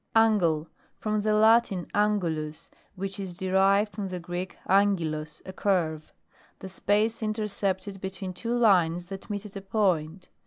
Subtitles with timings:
[0.15, 0.67] ANGLE.
[0.97, 4.97] From the Latin, angulus, which is derived from the Greek ag.
[4.97, 6.11] kulos, a curve.
[6.57, 10.27] The space intercept ed between two lines that meet at a point.